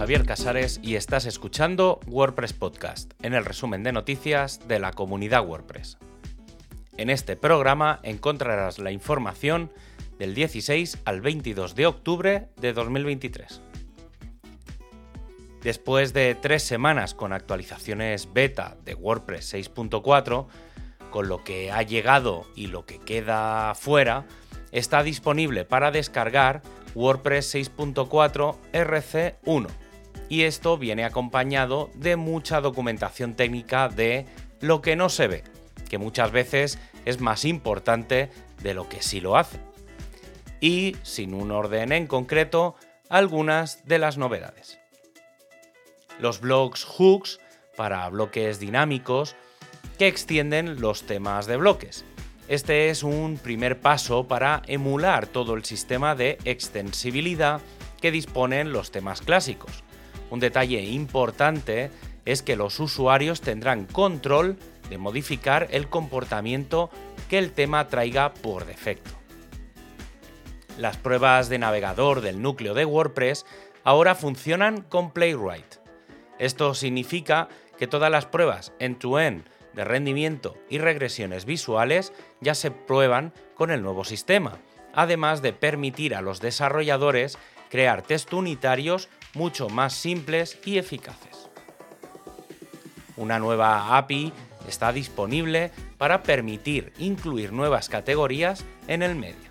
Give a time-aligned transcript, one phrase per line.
[0.00, 5.46] Javier Casares y estás escuchando WordPress Podcast, en el resumen de noticias de la comunidad
[5.46, 5.98] WordPress.
[6.96, 9.70] En este programa encontrarás la información
[10.18, 13.60] del 16 al 22 de octubre de 2023.
[15.60, 20.46] Después de tres semanas con actualizaciones beta de WordPress 6.4,
[21.10, 24.24] con lo que ha llegado y lo que queda fuera,
[24.72, 26.62] está disponible para descargar
[26.94, 29.79] WordPress 6.4 RC1
[30.30, 34.26] y esto viene acompañado de mucha documentación técnica de
[34.60, 35.44] lo que no se ve,
[35.90, 38.30] que muchas veces es más importante
[38.62, 39.58] de lo que sí lo hace.
[40.60, 42.76] Y, sin un orden en concreto,
[43.08, 44.78] algunas de las novedades.
[46.20, 47.40] Los blogs hooks
[47.76, 49.34] para bloques dinámicos
[49.98, 52.04] que extienden los temas de bloques.
[52.46, 57.60] Este es un primer paso para emular todo el sistema de extensibilidad
[58.00, 59.82] que disponen los temas clásicos.
[60.30, 61.90] Un detalle importante
[62.24, 64.56] es que los usuarios tendrán control
[64.88, 66.90] de modificar el comportamiento
[67.28, 69.10] que el tema traiga por defecto.
[70.78, 73.44] Las pruebas de navegador del núcleo de WordPress
[73.84, 75.76] ahora funcionan con Playwright.
[76.38, 83.32] Esto significa que todas las pruebas end-to-end de rendimiento y regresiones visuales ya se prueban
[83.54, 84.58] con el nuevo sistema,
[84.94, 91.48] además de permitir a los desarrolladores crear test unitarios mucho más simples y eficaces.
[93.16, 94.32] Una nueva API
[94.66, 99.50] está disponible para permitir incluir nuevas categorías en el medio.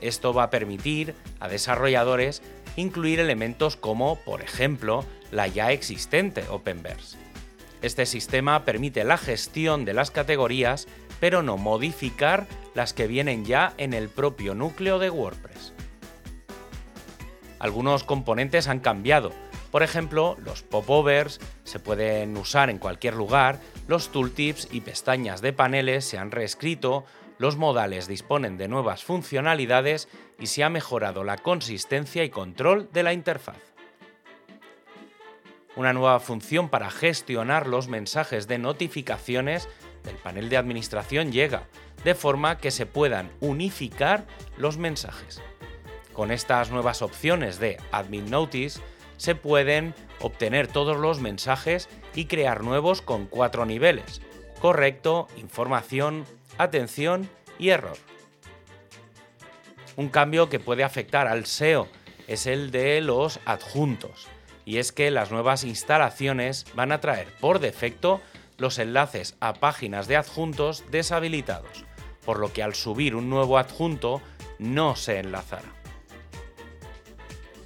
[0.00, 2.42] Esto va a permitir a desarrolladores
[2.76, 7.16] incluir elementos como, por ejemplo, la ya existente Openverse.
[7.82, 10.88] Este sistema permite la gestión de las categorías,
[11.20, 15.72] pero no modificar las que vienen ya en el propio núcleo de WordPress.
[17.58, 19.32] Algunos componentes han cambiado.
[19.70, 25.52] Por ejemplo, los popovers se pueden usar en cualquier lugar, los tooltips y pestañas de
[25.52, 27.04] paneles se han reescrito,
[27.38, 30.08] los modales disponen de nuevas funcionalidades
[30.38, 33.58] y se ha mejorado la consistencia y control de la interfaz.
[35.76, 39.68] Una nueva función para gestionar los mensajes de notificaciones
[40.04, 41.64] del panel de administración llega,
[42.02, 45.42] de forma que se puedan unificar los mensajes.
[46.16, 48.80] Con estas nuevas opciones de Admin Notice
[49.18, 54.22] se pueden obtener todos los mensajes y crear nuevos con cuatro niveles,
[54.58, 56.24] correcto, información,
[56.56, 57.28] atención
[57.58, 57.98] y error.
[59.96, 61.86] Un cambio que puede afectar al SEO
[62.28, 64.26] es el de los adjuntos,
[64.64, 68.22] y es que las nuevas instalaciones van a traer por defecto
[68.56, 71.84] los enlaces a páginas de adjuntos deshabilitados,
[72.24, 74.22] por lo que al subir un nuevo adjunto
[74.58, 75.76] no se enlazará.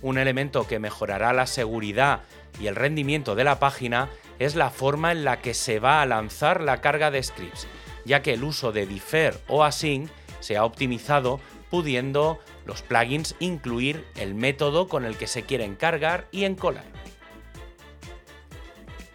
[0.02, 2.22] Un elemento que mejorará la seguridad
[2.58, 6.06] y el rendimiento de la página es la forma en la que se va a
[6.06, 7.66] lanzar la carga de scripts,
[8.04, 10.10] ya que el uso de defer o async
[10.40, 11.40] se ha optimizado
[11.70, 16.84] pudiendo los plugins incluir el método con el que se quieren cargar y encolar.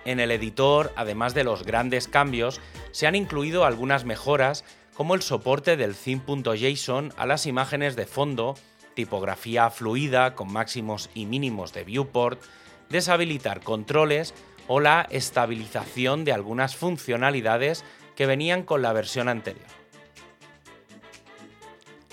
[0.06, 4.63] En el editor, además de los grandes cambios, se han incluido algunas mejoras
[4.94, 8.56] como el soporte del theme.json a las imágenes de fondo,
[8.95, 12.41] tipografía fluida con máximos y mínimos de viewport,
[12.89, 14.33] deshabilitar controles
[14.67, 17.83] o la estabilización de algunas funcionalidades
[18.16, 19.67] que venían con la versión anterior.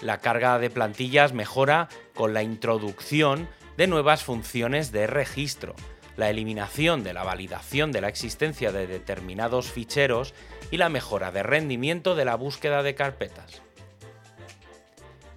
[0.03, 5.75] La carga de plantillas mejora con la introducción de nuevas funciones de registro,
[6.17, 10.35] la eliminación de la validación de la existencia de determinados ficheros
[10.71, 13.63] y la mejora de rendimiento de la búsqueda de carpetas.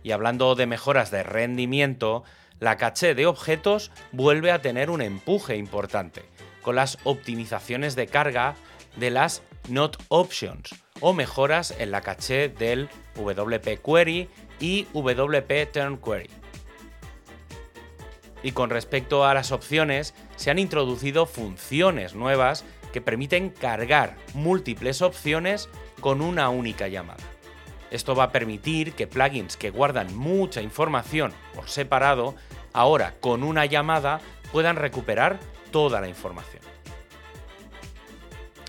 [0.06, 2.24] Y hablando de mejoras de rendimiento,
[2.60, 6.22] la caché de objetos vuelve a tener un empuje importante,
[6.62, 8.54] con las optimizaciones de carga
[8.98, 14.30] de las Not Options o mejoras en la caché del WP Query
[14.60, 16.30] y WP Turn Query.
[18.44, 22.64] Y con respecto a las opciones, se han introducido funciones nuevas
[22.94, 25.68] que permiten cargar múltiples opciones
[26.00, 27.25] con una única llamada.
[27.96, 32.36] Esto va a permitir que plugins que guardan mucha información por separado,
[32.74, 34.20] ahora con una llamada
[34.52, 35.40] puedan recuperar
[35.72, 36.62] toda la información.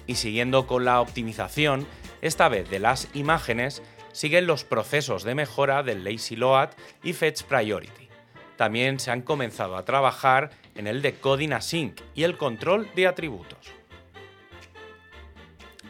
[0.06, 1.88] Y siguiendo con la optimización,
[2.22, 3.82] esta vez de las imágenes,
[4.12, 6.68] siguen los procesos de mejora del Lazy Load
[7.02, 8.08] y Fetch Priority.
[8.56, 13.72] También se han comenzado a trabajar en el decoding async y el control de atributos.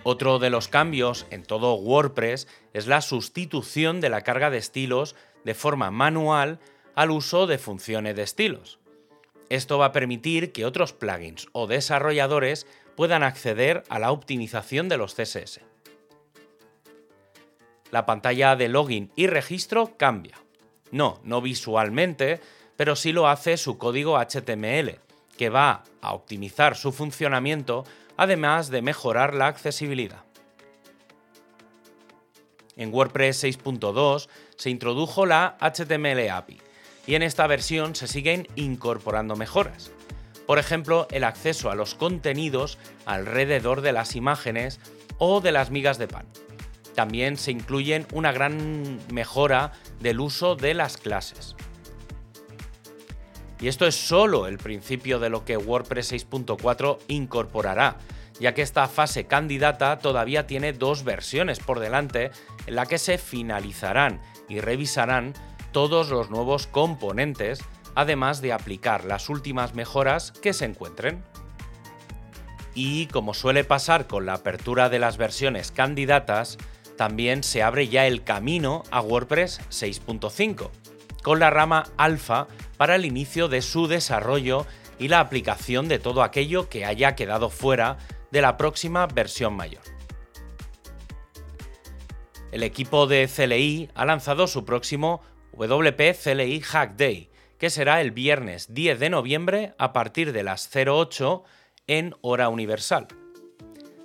[0.08, 5.16] Otro de los cambios en todo WordPress es la sustitución de la carga de estilos
[5.42, 6.60] de forma manual
[6.94, 8.78] al uso de funciones de estilos.
[9.48, 14.96] Esto va a permitir que otros plugins o desarrolladores puedan acceder a la optimización de
[14.96, 15.62] los CSS.
[17.90, 20.38] La pantalla de login y registro cambia.
[20.92, 22.40] No, no visualmente,
[22.76, 25.00] pero sí lo hace su código HTML,
[25.36, 27.84] que va a optimizar su funcionamiento,
[28.16, 30.24] además de mejorar la accesibilidad.
[32.76, 36.60] En WordPress 6.2 se introdujo la HTML API
[37.06, 39.90] y en esta versión se siguen incorporando mejoras.
[40.46, 44.78] Por ejemplo, el acceso a los contenidos alrededor de las imágenes
[45.18, 46.26] o de las migas de pan.
[46.94, 51.56] También se incluyen una gran mejora del uso de las clases.
[53.60, 57.96] Y esto es solo el principio de lo que WordPress 6.4 incorporará,
[58.38, 62.30] ya que esta fase candidata todavía tiene dos versiones por delante
[62.66, 65.32] en la que se finalizarán y revisarán
[65.72, 67.60] todos los nuevos componentes,
[67.94, 71.24] además de aplicar las últimas mejoras que se encuentren.
[72.74, 76.58] Y como suele pasar con la apertura de las versiones candidatas,
[76.96, 80.70] también se abre ya el camino a WordPress 6.5,
[81.26, 82.46] con la rama alfa
[82.76, 84.64] para el inicio de su desarrollo
[85.00, 87.98] y la aplicación de todo aquello que haya quedado fuera
[88.30, 89.82] de la próxima versión mayor.
[92.52, 95.20] El equipo de CLI ha lanzado su próximo
[95.54, 97.28] WP CLI Hack Day,
[97.58, 101.42] que será el viernes 10 de noviembre a partir de las 08
[101.88, 103.08] en hora universal.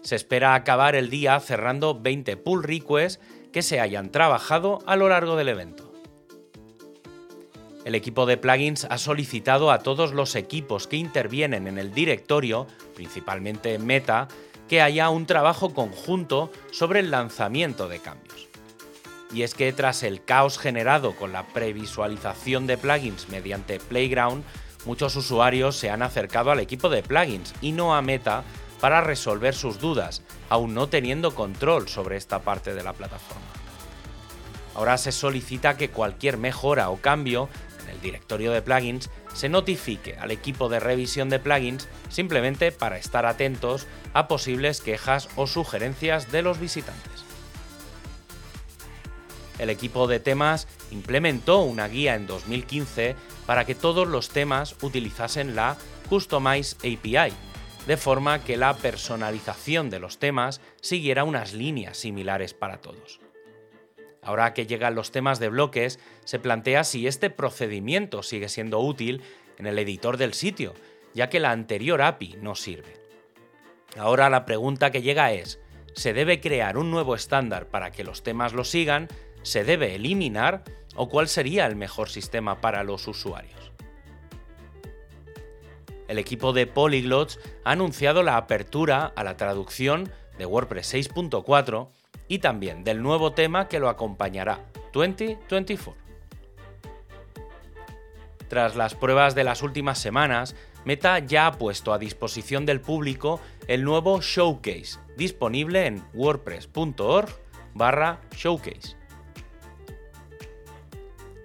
[0.02, 3.24] Se espera acabar el día cerrando 20 pull requests
[3.54, 5.91] que se hayan trabajado a lo largo del evento.
[7.83, 12.68] El equipo de plugins ha solicitado a todos los equipos que intervienen en el directorio,
[12.94, 14.28] principalmente Meta,
[14.69, 18.48] que haya un trabajo conjunto sobre el lanzamiento de cambios.
[19.33, 24.44] Y es que tras el caos generado con la previsualización de plugins mediante Playground,
[24.86, 28.44] muchos usuarios se han acercado al equipo de plugins y no a Meta
[28.80, 33.42] para resolver sus dudas, aún no teniendo control sobre esta parte de la plataforma.
[34.74, 37.50] Ahora se solicita que cualquier mejora o cambio
[37.89, 43.25] el directorio de plugins se notifique al equipo de revisión de plugins simplemente para estar
[43.25, 47.12] atentos a posibles quejas o sugerencias de los visitantes.
[49.60, 55.56] El equipo de temas implementó una guía en 2015 para que todos los temas utilizasen
[55.56, 55.77] la
[56.10, 57.31] Customize API,
[57.88, 63.19] de forma que la personalización de los temas siguiera unas líneas similares para todos.
[64.22, 69.24] Ahora que llegan los temas de bloques, se plantea si este procedimiento sigue siendo útil
[69.58, 70.74] en el editor del sitio,
[71.14, 73.02] ya que la anterior API no sirve.
[73.98, 75.60] Ahora la pregunta que llega es,
[75.94, 79.08] ¿se debe crear un nuevo estándar para que los temas lo sigan?
[79.42, 80.64] ¿Se debe eliminar?
[80.96, 83.72] ¿O cuál sería el mejor sistema para los usuarios?
[86.08, 91.88] El equipo de Polyglots ha anunciado la apertura a la traducción de WordPress 6.4
[92.31, 94.62] y también del nuevo tema que lo acompañará,
[94.94, 96.01] 2024.
[98.48, 100.56] Tras las pruebas de las últimas semanas,
[100.86, 107.28] Meta ya ha puesto a disposición del público el nuevo Showcase, disponible en wordpress.org
[107.74, 108.95] barra showcase.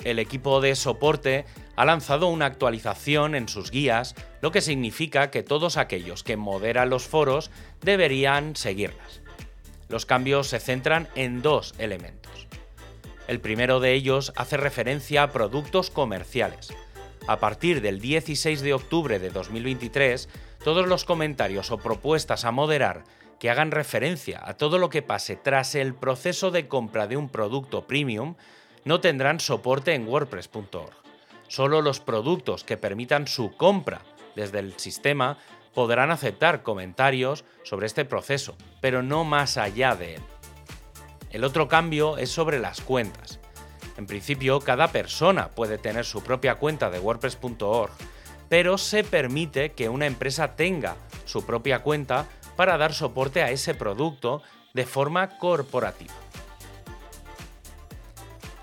[0.05, 5.43] El equipo de soporte ha lanzado una actualización en sus guías, lo que significa que
[5.43, 9.26] todos aquellos que moderan los foros deberían seguirlas.
[9.89, 12.47] Los cambios se centran en dos elementos.
[13.29, 16.73] El primero de ellos hace referencia a productos comerciales.
[17.27, 20.29] A partir del 16 de octubre de 2023,
[20.63, 23.05] todos los comentarios o propuestas a moderar
[23.39, 27.29] que hagan referencia a todo lo que pase tras el proceso de compra de un
[27.29, 28.37] producto premium
[28.85, 30.95] no tendrán soporte en wordpress.org.
[31.49, 34.03] Solo los productos que permitan su compra
[34.37, 35.39] desde el sistema
[35.77, 40.23] podrán aceptar comentarios sobre este proceso, pero no más allá de él.
[41.31, 43.41] El otro cambio es sobre las cuentas.
[43.99, 47.93] En principio, cada persona puede tener su propia cuenta de WordPress.org,
[48.49, 52.25] pero se permite que una empresa tenga su propia cuenta
[52.57, 54.41] para dar soporte a ese producto
[54.73, 56.15] de forma corporativa.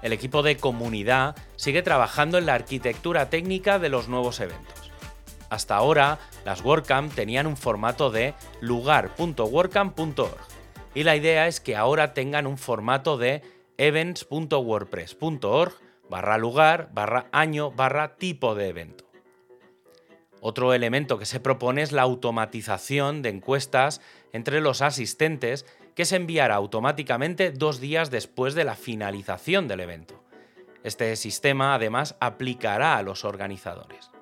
[0.02, 4.83] El equipo de comunidad sigue trabajando en la arquitectura técnica de los nuevos eventos.
[5.54, 10.40] Hasta ahora, las WordCamp tenían un formato de lugar.wordcamp.org
[10.96, 13.44] y la idea es que ahora tengan un formato de
[13.78, 15.74] events.wordpress.org
[16.10, 19.06] barra lugar barra año barra tipo de evento.
[20.42, 26.16] Otro elemento que se propone es la automatización de encuestas entre los asistentes que se
[26.16, 30.24] enviará automáticamente dos días después de la finalización del evento.
[30.84, 34.13] Este sistema además aplicará a los organizadores.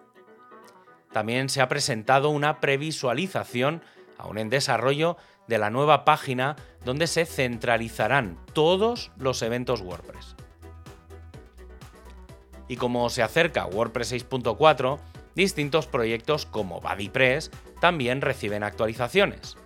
[1.11, 3.81] También se ha presentado una previsualización,
[4.17, 10.35] aún en desarrollo, de la nueva página donde se centralizarán todos los eventos WordPress.
[12.67, 14.99] Y como se acerca WordPress 6.4,
[15.35, 17.51] distintos proyectos como BuddyPress
[17.81, 19.57] también reciben actualizaciones.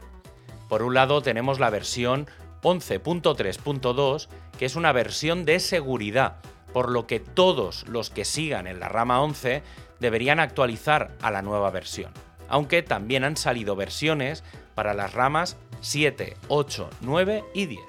[0.69, 2.27] Por un lado tenemos la versión
[2.63, 6.37] 11.3.2, que es una versión de seguridad,
[6.73, 9.61] por lo que todos los que sigan en la rama 11
[9.99, 12.11] deberían actualizar a la nueva versión,
[12.49, 14.43] aunque también han salido versiones
[14.75, 17.81] para las ramas 7, 8, 9 y 10.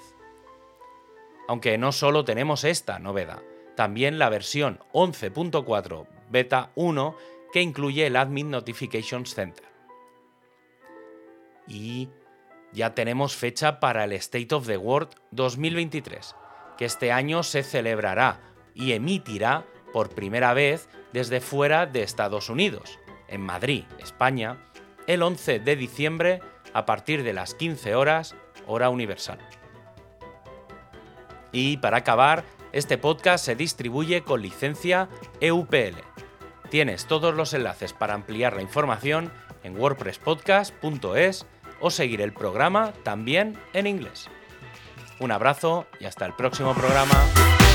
[1.48, 3.42] Aunque no solo tenemos esta novedad,
[3.76, 7.16] también la versión 11.4 beta 1
[7.52, 9.64] que incluye el Admin Notifications Center.
[11.68, 12.08] Y
[12.72, 16.34] ya tenemos fecha para el State of the World 2023,
[16.76, 18.40] que este año se celebrará
[18.74, 19.64] y emitirá
[19.96, 22.98] por primera vez desde fuera de Estados Unidos,
[23.28, 24.58] en Madrid, España,
[25.06, 26.42] el 11 de diciembre
[26.74, 28.36] a partir de las 15 horas,
[28.66, 29.38] hora universal.
[31.50, 35.08] Y para acabar, este podcast se distribuye con licencia
[35.40, 35.96] EUPL.
[36.68, 41.46] Tienes todos los enlaces para ampliar la información en wordpresspodcast.es
[41.80, 44.28] o seguir el programa también en inglés.
[45.20, 47.65] Un abrazo y hasta el próximo programa.